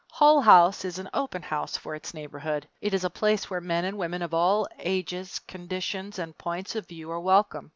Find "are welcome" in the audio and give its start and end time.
7.11-7.69